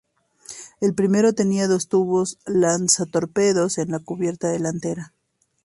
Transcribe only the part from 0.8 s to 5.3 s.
primero tenía dos tubos lanzatorpedos en la cubierta delantera.